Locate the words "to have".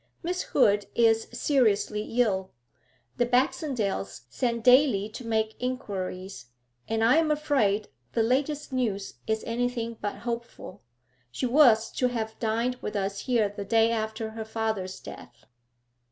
11.97-12.39